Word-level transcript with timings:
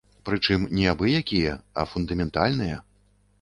Прычым 0.27 0.63
не 0.79 0.87
абы-якія, 0.93 1.53
а 1.83 1.85
фундаментальныя! 1.91 2.81